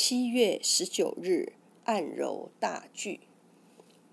[0.00, 3.18] 七月十九日，按揉大巨。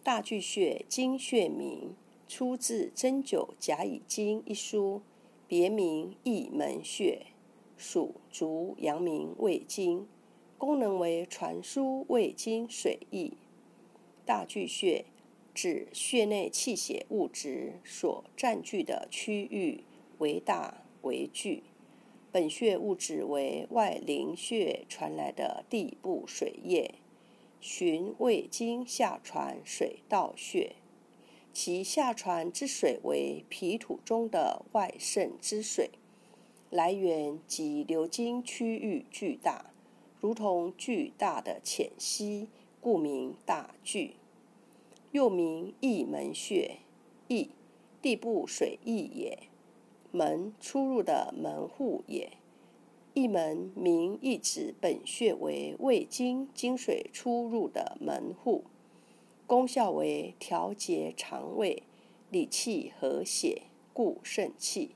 [0.03, 1.95] 大巨穴，经穴名，
[2.27, 5.03] 出自《针灸甲乙经》一书，
[5.47, 7.27] 别名义门穴，
[7.77, 10.07] 属足阳明胃经，
[10.57, 13.33] 功能为传输胃经水液。
[14.25, 15.05] 大巨穴
[15.53, 19.83] 指穴内气血物质所占据的区域
[20.17, 21.61] 为大为巨。
[22.35, 26.95] 本穴物质为外陵穴传来的地部水液。
[27.61, 30.75] 循胃经下传水道穴，
[31.53, 35.91] 其下传之水为脾土中的外渗之水，
[36.69, 39.71] 来源及流经区域巨大，
[40.19, 42.49] 如同巨大的浅溪，
[42.81, 44.15] 故名大巨。
[45.13, 46.79] 又名义门穴，
[47.29, 47.51] 义
[48.01, 49.39] 地部水溢也，
[50.15, 52.31] 门出入的门户也。
[53.13, 58.63] 一门名意指本穴为胃经经水出入的门户，
[59.45, 61.83] 功效为调节肠胃、
[62.29, 64.91] 理气和血、固肾气。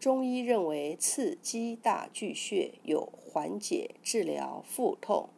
[0.00, 5.28] 中医认为刺激大巨穴有缓解、治疗腹痛、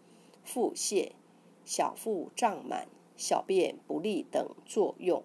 [0.44, 1.12] 腹泻、
[1.64, 5.22] 小腹胀满、小便不利等作用，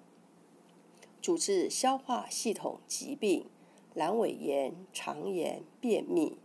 [1.26, 3.48] 主治消化系统疾病。
[3.96, 6.38] 阑尾炎、肠炎、便秘、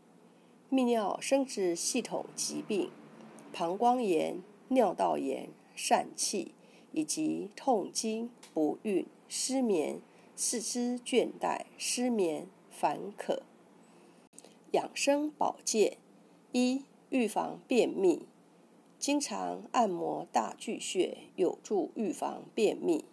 [0.70, 2.90] 泌尿生殖系统疾病、
[3.52, 6.54] 膀胱炎、尿道炎、疝气，
[6.92, 10.00] 以及痛经、不孕、失眠、
[10.34, 13.42] 四肢倦怠、失眠、烦渴。
[14.70, 15.98] 养生保健：
[16.52, 18.22] 一、预防便秘，
[18.98, 23.04] 经常按摩大巨穴，有助预防便秘。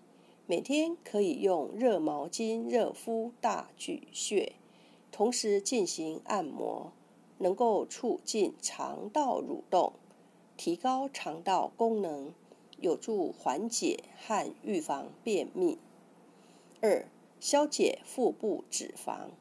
[0.49, 4.53] 每天可以用热毛巾热敷大巨穴，
[5.11, 6.93] 同时进行按摩，
[7.39, 9.91] 能够促进肠道蠕动，
[10.55, 12.33] 提高肠道功能，
[12.79, 15.77] 有助缓解和预防便秘。
[16.79, 17.05] 二、
[17.41, 19.31] 消解腹部脂肪。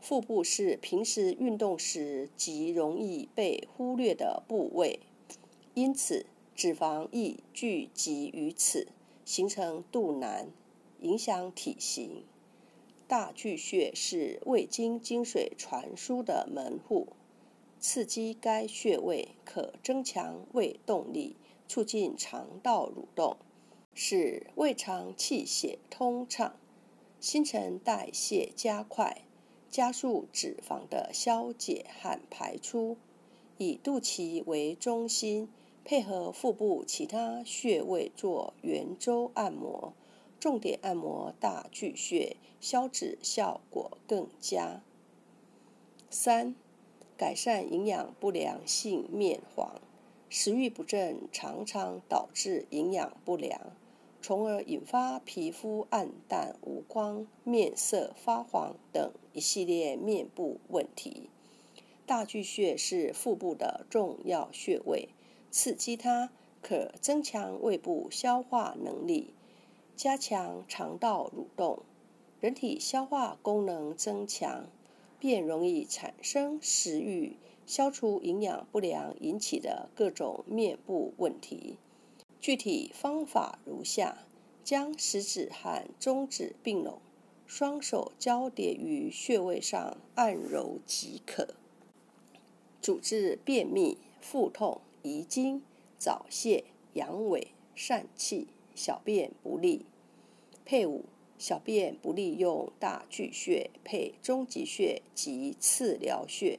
[0.00, 4.98] 腹部是平时运动时极容易被忽略的部位，
[5.74, 6.26] 因此
[6.56, 8.88] 脂肪易聚集于此。
[9.24, 10.48] 形成肚腩，
[11.00, 12.24] 影响体型。
[13.06, 17.08] 大巨穴是胃经经水传输的门户，
[17.78, 21.36] 刺激该穴位可增强胃动力，
[21.68, 23.36] 促进肠道蠕动，
[23.94, 26.56] 使胃肠气血通畅，
[27.20, 29.22] 新陈代谢加快，
[29.70, 32.96] 加速脂肪的消解和排出。
[33.56, 35.48] 以肚脐为中心。
[35.84, 39.92] 配合腹部其他穴位做圆周按摩，
[40.40, 44.80] 重点按摩大巨穴，消脂效果更佳。
[46.08, 46.54] 三、
[47.18, 49.78] 改善营养不良性面黄，
[50.30, 53.60] 食欲不振常常导致营养不良，
[54.22, 61.28] 从而引发皮肤暗淡无光、面色发黄等一系列面部问题。
[62.06, 65.10] 大巨穴是腹部的重要穴位。
[65.54, 69.32] 刺激它，可增强胃部消化能力，
[69.94, 71.84] 加强肠道蠕动，
[72.40, 74.66] 人体消化功能增强，
[75.20, 81.76] 便容易产生食欲，消除营养不良引起的各种面部问题。
[82.40, 84.26] 具体方法如下：
[84.64, 86.98] 将食指和中指并拢，
[87.46, 91.54] 双手交叠于穴位上按揉即可。
[92.82, 94.80] 主治便秘、腹痛。
[95.04, 95.62] 遗精、
[95.98, 99.84] 早泄、阳痿、疝气、小便不利。
[100.64, 101.04] 配伍：
[101.36, 106.58] 小便不利用大巨穴配中极穴及次髎穴。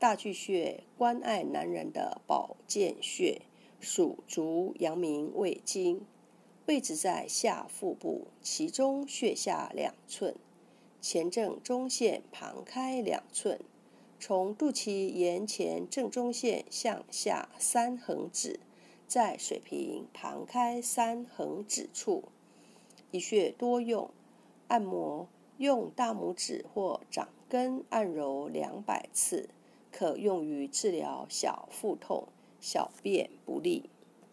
[0.00, 3.42] 大巨穴，关爱男人的保健穴，
[3.78, 6.04] 属足阳明胃经，
[6.66, 10.34] 位置在下腹部，其中穴下两寸，
[11.00, 13.60] 前正中线旁开两寸。
[14.20, 18.60] 从肚脐沿前正中线向下三横指，
[19.08, 22.24] 在水平旁开三横指处，
[23.10, 24.10] 一穴多用。
[24.68, 29.48] 按摩用大拇指或掌根按揉两百次，
[29.90, 32.28] 可用于治疗小腹痛、
[32.60, 33.88] 小便不利。